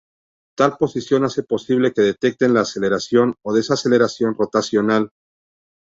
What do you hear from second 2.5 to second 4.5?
la aceleración o desaceleración